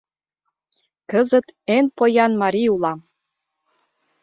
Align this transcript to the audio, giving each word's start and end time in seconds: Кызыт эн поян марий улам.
Кызыт 1.11 1.47
эн 1.75 1.85
поян 1.97 2.31
марий 2.41 2.69
улам. 2.75 2.99